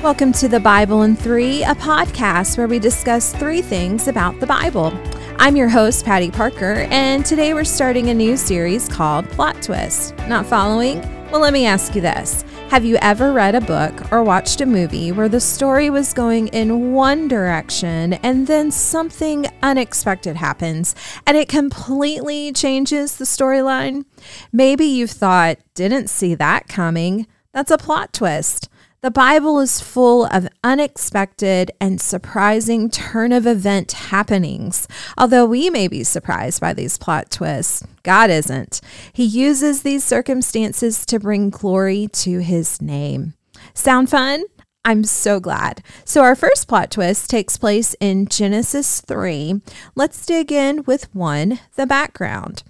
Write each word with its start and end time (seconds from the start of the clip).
Welcome 0.00 0.30
to 0.34 0.46
the 0.46 0.60
Bible 0.60 1.02
in 1.02 1.16
Three, 1.16 1.64
a 1.64 1.74
podcast 1.74 2.56
where 2.56 2.68
we 2.68 2.78
discuss 2.78 3.34
three 3.34 3.60
things 3.60 4.06
about 4.06 4.38
the 4.38 4.46
Bible. 4.46 4.96
I'm 5.40 5.56
your 5.56 5.68
host, 5.68 6.04
Patty 6.04 6.30
Parker, 6.30 6.86
and 6.92 7.26
today 7.26 7.52
we're 7.52 7.64
starting 7.64 8.08
a 8.08 8.14
new 8.14 8.36
series 8.36 8.88
called 8.88 9.28
Plot 9.30 9.60
Twist. 9.60 10.16
Not 10.28 10.46
following? 10.46 11.00
Well, 11.32 11.40
let 11.40 11.52
me 11.52 11.66
ask 11.66 11.96
you 11.96 12.00
this 12.00 12.42
Have 12.70 12.84
you 12.84 12.96
ever 13.02 13.32
read 13.32 13.56
a 13.56 13.60
book 13.60 14.12
or 14.12 14.22
watched 14.22 14.60
a 14.60 14.66
movie 14.66 15.10
where 15.10 15.28
the 15.28 15.40
story 15.40 15.90
was 15.90 16.14
going 16.14 16.46
in 16.48 16.92
one 16.92 17.26
direction 17.26 18.14
and 18.14 18.46
then 18.46 18.70
something 18.70 19.46
unexpected 19.64 20.36
happens 20.36 20.94
and 21.26 21.36
it 21.36 21.48
completely 21.48 22.52
changes 22.52 23.16
the 23.16 23.24
storyline? 23.24 24.04
Maybe 24.52 24.84
you've 24.84 25.10
thought, 25.10 25.58
didn't 25.74 26.08
see 26.08 26.36
that 26.36 26.68
coming. 26.68 27.26
That's 27.52 27.72
a 27.72 27.78
plot 27.78 28.12
twist. 28.12 28.68
The 29.00 29.12
Bible 29.12 29.60
is 29.60 29.80
full 29.80 30.24
of 30.24 30.48
unexpected 30.64 31.70
and 31.80 32.00
surprising 32.00 32.90
turn 32.90 33.30
of 33.30 33.46
event 33.46 33.92
happenings. 33.92 34.88
Although 35.16 35.46
we 35.46 35.70
may 35.70 35.86
be 35.86 36.02
surprised 36.02 36.60
by 36.60 36.72
these 36.72 36.98
plot 36.98 37.30
twists, 37.30 37.86
God 38.02 38.28
isn't. 38.28 38.80
He 39.12 39.24
uses 39.24 39.82
these 39.82 40.02
circumstances 40.02 41.06
to 41.06 41.20
bring 41.20 41.48
glory 41.50 42.08
to 42.14 42.40
his 42.40 42.82
name. 42.82 43.34
Sound 43.72 44.10
fun? 44.10 44.42
I'm 44.84 45.04
so 45.04 45.38
glad. 45.38 45.80
So, 46.04 46.22
our 46.22 46.34
first 46.34 46.66
plot 46.66 46.90
twist 46.90 47.30
takes 47.30 47.56
place 47.56 47.94
in 48.00 48.26
Genesis 48.26 49.00
3. 49.02 49.60
Let's 49.94 50.26
dig 50.26 50.50
in 50.50 50.82
with 50.84 51.14
one 51.14 51.60
the 51.76 51.86
background. 51.86 52.64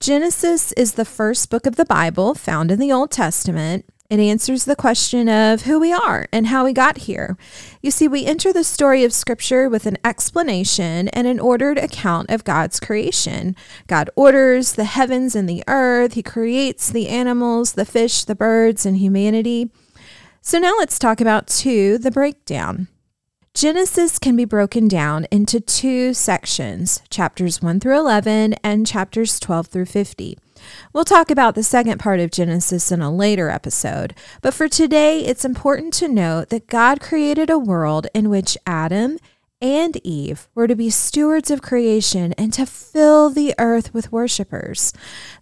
Genesis 0.00 0.72
is 0.72 0.94
the 0.94 1.04
first 1.04 1.50
book 1.50 1.66
of 1.66 1.76
the 1.76 1.84
Bible 1.84 2.34
found 2.34 2.70
in 2.70 2.80
the 2.80 2.90
Old 2.90 3.10
Testament. 3.10 3.84
It 4.12 4.20
answers 4.20 4.66
the 4.66 4.76
question 4.76 5.26
of 5.26 5.62
who 5.62 5.80
we 5.80 5.90
are 5.90 6.28
and 6.30 6.48
how 6.48 6.66
we 6.66 6.74
got 6.74 6.98
here. 6.98 7.34
You 7.80 7.90
see, 7.90 8.08
we 8.08 8.26
enter 8.26 8.52
the 8.52 8.62
story 8.62 9.04
of 9.04 9.12
Scripture 9.14 9.70
with 9.70 9.86
an 9.86 9.96
explanation 10.04 11.08
and 11.08 11.26
an 11.26 11.40
ordered 11.40 11.78
account 11.78 12.28
of 12.28 12.44
God's 12.44 12.78
creation. 12.78 13.56
God 13.86 14.10
orders 14.14 14.74
the 14.74 14.84
heavens 14.84 15.34
and 15.34 15.48
the 15.48 15.64
earth, 15.66 16.12
He 16.12 16.22
creates 16.22 16.90
the 16.90 17.08
animals, 17.08 17.72
the 17.72 17.86
fish, 17.86 18.24
the 18.24 18.34
birds, 18.34 18.84
and 18.84 18.98
humanity. 18.98 19.70
So 20.42 20.58
now 20.58 20.76
let's 20.76 20.98
talk 20.98 21.22
about 21.22 21.46
two, 21.46 21.96
the 21.96 22.10
breakdown. 22.10 22.88
Genesis 23.54 24.18
can 24.18 24.34
be 24.34 24.46
broken 24.46 24.88
down 24.88 25.26
into 25.30 25.60
two 25.60 26.14
sections, 26.14 27.02
chapters 27.10 27.60
1 27.60 27.80
through 27.80 27.98
11 27.98 28.54
and 28.64 28.86
chapters 28.86 29.38
12 29.38 29.66
through 29.66 29.84
50. 29.84 30.38
We'll 30.94 31.04
talk 31.04 31.30
about 31.30 31.54
the 31.54 31.62
second 31.62 31.98
part 31.98 32.18
of 32.18 32.30
Genesis 32.30 32.90
in 32.90 33.02
a 33.02 33.14
later 33.14 33.50
episode, 33.50 34.14
but 34.40 34.54
for 34.54 34.68
today, 34.68 35.20
it's 35.20 35.44
important 35.44 35.92
to 35.94 36.08
note 36.08 36.48
that 36.48 36.66
God 36.66 37.02
created 37.02 37.50
a 37.50 37.58
world 37.58 38.06
in 38.14 38.30
which 38.30 38.56
Adam 38.66 39.18
and 39.62 39.96
Eve 40.04 40.48
were 40.56 40.66
to 40.66 40.74
be 40.74 40.90
stewards 40.90 41.48
of 41.48 41.62
creation 41.62 42.32
and 42.32 42.52
to 42.52 42.66
fill 42.66 43.30
the 43.30 43.54
earth 43.60 43.94
with 43.94 44.10
worshipers. 44.10 44.92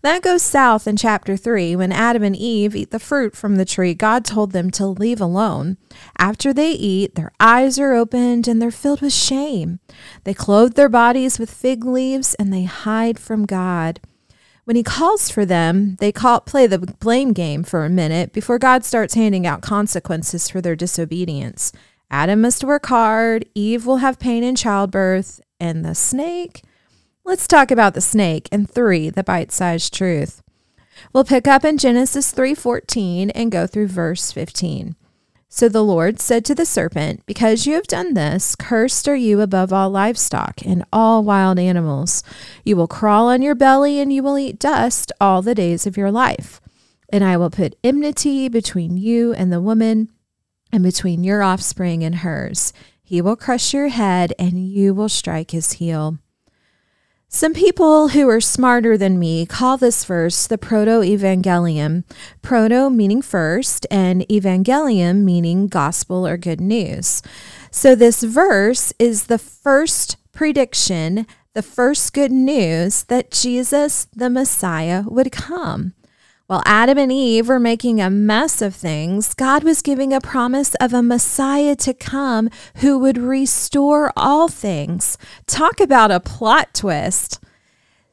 That 0.03 0.23
goes 0.23 0.43
south 0.43 0.87
in 0.87 0.99
chapter 0.99 1.39
3 1.39 1.75
when 1.75 1.91
Adam 1.91 2.23
and 2.23 2.37
Eve 2.37 2.77
eat 2.77 2.91
the 2.91 2.99
fruit 2.99 3.35
from 3.35 3.57
the 3.57 3.65
tree 3.65 3.95
God 3.95 4.27
told 4.27 4.53
them 4.53 4.71
to 4.73 4.87
leave 4.87 5.23
alone. 5.23 5.79
After 6.19 6.53
they 6.53 6.73
eat, 6.73 7.15
their 7.15 7.33
eyes 7.41 7.79
are 7.79 7.95
opened 7.95 8.47
and 8.47 8.61
they're 8.61 8.71
filled 8.71 9.01
with 9.01 9.15
shame. 9.15 9.81
They 10.25 10.35
clothe 10.35 10.75
their 10.75 10.91
bodies 10.91 11.39
with 11.39 11.51
fig 11.51 11.85
leaves 11.85 12.35
and 12.35 12.53
they 12.53 12.65
hide 12.65 13.19
from 13.19 13.47
God. 13.47 14.01
When 14.65 14.77
he 14.77 14.83
calls 14.83 15.31
for 15.31 15.45
them, 15.45 15.97
they 15.99 16.13
call, 16.13 16.43
play 16.43 16.67
the 16.67 16.79
blame 16.79 17.33
game 17.33 17.65
for 17.65 17.85
a 17.85 17.91
minute 17.91 18.33
before 18.33 18.59
God 18.59 18.85
starts 18.85 19.15
handing 19.15 19.47
out 19.47 19.63
consequences 19.63 20.49
for 20.49 20.61
their 20.61 20.77
disobedience. 20.77 21.73
Adam 22.11 22.41
must 22.41 22.65
work 22.65 22.87
hard, 22.87 23.45
Eve 23.55 23.87
will 23.87 23.99
have 23.99 24.19
pain 24.19 24.43
in 24.43 24.57
childbirth, 24.57 25.41
and 25.61 25.85
the 25.85 25.95
snake? 25.95 26.63
Let's 27.25 27.47
talk 27.47 27.71
about 27.71 27.95
the 27.95 28.01
snake 28.01 28.49
and 28.51 28.69
3, 28.69 29.11
the 29.11 29.23
bite-sized 29.23 29.95
truth. 29.95 30.43
We'll 31.13 31.25
pick 31.25 31.47
up 31.47 31.65
in 31.65 31.79
Genesis 31.79 32.33
3:14 32.33 33.31
and 33.31 33.53
go 33.53 33.67
through 33.67 33.89
verse 33.89 34.33
15. 34.33 34.97
So 35.49 35.69
the 35.69 35.83
Lord 35.83 36.21
said 36.21 36.45
to 36.45 36.55
the 36.55 36.65
serpent, 36.65 37.27
Because 37.27 37.67
you 37.67 37.75
have 37.75 37.89
done 37.89 38.15
this, 38.15 38.55
cursed 38.55 39.09
are 39.09 39.17
you 39.17 39.41
above 39.41 39.73
all 39.73 39.91
livestock 39.91 40.65
and 40.65 40.85
all 40.93 41.25
wild 41.25 41.59
animals. 41.59 42.23
You 42.65 42.77
will 42.77 42.87
crawl 42.87 43.29
on 43.29 43.43
your 43.43 43.57
belly 43.57 43.99
and 43.99 44.13
you 44.13 44.23
will 44.23 44.39
eat 44.39 44.61
dust 44.61 45.11
all 45.21 45.43
the 45.43 45.55
days 45.55 45.87
of 45.87 45.97
your 45.97 46.13
life. 46.13 46.61
And 47.09 47.25
I 47.25 47.37
will 47.37 47.51
put 47.51 47.75
enmity 47.83 48.49
between 48.49 48.97
you 48.97 49.33
and 49.33 49.53
the 49.53 49.61
woman, 49.61 50.11
and 50.73 50.83
between 50.83 51.25
your 51.25 51.43
offspring 51.43 52.03
and 52.03 52.17
hers. 52.17 52.73
He 53.03 53.21
will 53.21 53.37
crush 53.37 53.75
your 53.75 53.89
head, 53.89 54.33
and 54.39 54.69
you 54.69 54.95
will 54.95 55.09
strike 55.09 55.51
his 55.51 55.75
heel. 55.75 56.19
Some 57.33 57.55
people 57.55 58.09
who 58.09 58.29
are 58.29 58.41
smarter 58.41 58.99
than 58.99 59.19
me 59.19 59.47
call 59.47 59.77
this 59.77 60.05
verse 60.05 60.49
the 60.49 60.59
proto 60.59 61.01
evangelium, 61.01 62.03
proto 62.43 62.91
meaning 62.91 63.23
first, 63.23 63.87
and 63.89 64.29
evangelium 64.29 65.25
meaning 65.25 65.69
gospel 65.69 66.27
or 66.27 66.37
good 66.37 66.61
news. 66.61 67.23
So, 67.71 67.95
this 67.95 68.25
verse 68.25 68.93
is 68.99 69.27
the 69.27 69.39
first 69.39 70.17
prediction, 70.33 71.25
the 71.55 71.63
first 71.63 72.13
good 72.15 72.33
news 72.33 73.05
that 73.05 73.31
Jesus, 73.31 74.09
the 74.13 74.29
Messiah, 74.29 75.05
would 75.07 75.31
come. 75.31 75.95
While 76.51 76.65
Adam 76.67 76.99
and 76.99 77.13
Eve 77.13 77.47
were 77.47 77.61
making 77.61 78.01
a 78.01 78.11
mess 78.11 78.61
of 78.61 78.75
things, 78.75 79.35
God 79.35 79.63
was 79.63 79.83
giving 79.83 80.13
a 80.13 80.21
promise 80.21 80.75
of 80.81 80.93
a 80.93 81.01
Messiah 81.01 81.77
to 81.77 81.95
come 81.95 82.51
who 82.79 82.99
would 82.99 83.17
restore 83.17 84.13
all 84.17 84.49
things. 84.49 85.17
Talk 85.47 85.79
about 85.79 86.11
a 86.11 86.19
plot 86.19 86.75
twist. 86.75 87.39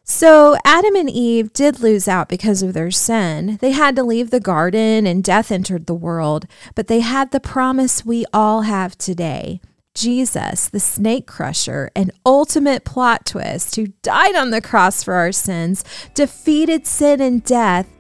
So, 0.04 0.56
Adam 0.64 0.96
and 0.96 1.10
Eve 1.10 1.52
did 1.52 1.80
lose 1.80 2.08
out 2.08 2.30
because 2.30 2.62
of 2.62 2.76
their 2.76 2.92
sin. 2.92 3.58
They 3.60 3.72
had 3.72 3.96
to 3.96 4.04
leave 4.04 4.30
the 4.30 4.40
garden 4.40 5.08
and 5.08 5.24
death 5.24 5.52
entered 5.52 5.88
the 5.88 5.96
world, 5.96 6.46
but 6.76 6.86
they 6.86 7.00
had 7.00 7.32
the 7.32 7.40
promise 7.40 8.06
we 8.06 8.24
all 8.32 8.62
have 8.62 8.96
today. 9.00 9.62
Jesus, 9.96 10.70
the 10.70 10.80
snake 10.80 11.26
crusher, 11.26 11.90
an 11.96 12.12
ultimate 12.24 12.86
plot 12.86 13.26
twist 13.26 13.78
who 13.78 13.88
died 14.04 14.36
on 14.36 14.52
the 14.52 14.62
cross 14.62 15.02
for 15.02 15.16
our 15.16 15.32
sins, 15.32 15.84
defeated 16.14 16.86
sin 16.86 17.20
and 17.20 17.44
death, 17.44 17.97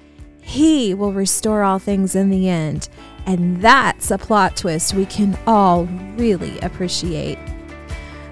he 0.47 0.93
will 0.93 1.11
restore 1.11 1.61
all 1.61 1.77
things 1.77 2.15
in 2.15 2.29
the 2.29 2.47
end. 2.47 2.87
And 3.25 3.61
that's 3.61 4.09
a 4.11 4.17
plot 4.17 4.55
twist 4.55 4.93
we 4.93 5.05
can 5.05 5.37
all 5.45 5.83
really 6.15 6.57
appreciate. 6.59 7.37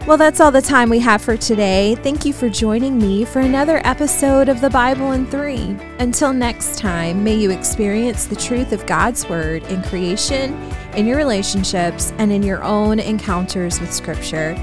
Well, 0.07 0.15
that's 0.15 0.39
all 0.39 0.51
the 0.51 0.61
time 0.61 0.89
we 0.89 0.99
have 0.99 1.21
for 1.21 1.35
today. 1.35 1.95
Thank 1.95 2.23
you 2.23 2.31
for 2.31 2.47
joining 2.47 2.97
me 2.97 3.25
for 3.25 3.41
another 3.41 3.81
episode 3.83 4.47
of 4.47 4.61
the 4.61 4.69
Bible 4.69 5.11
in 5.11 5.25
Three. 5.25 5.75
Until 5.99 6.31
next 6.31 6.77
time, 6.77 7.21
may 7.21 7.35
you 7.35 7.51
experience 7.51 8.27
the 8.27 8.35
truth 8.37 8.71
of 8.71 8.85
God's 8.85 9.27
Word 9.27 9.63
in 9.63 9.83
creation, 9.83 10.53
in 10.95 11.05
your 11.05 11.17
relationships, 11.17 12.13
and 12.17 12.31
in 12.31 12.43
your 12.43 12.63
own 12.63 12.99
encounters 12.99 13.81
with 13.81 13.91
Scripture. 13.91 14.55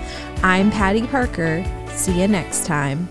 I'm 0.42 0.70
Patty 0.70 1.06
Parker. 1.06 1.62
See 1.88 2.18
you 2.18 2.28
next 2.28 2.64
time. 2.64 3.08